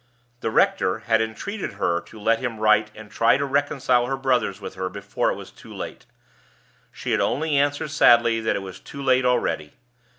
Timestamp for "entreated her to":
1.21-2.19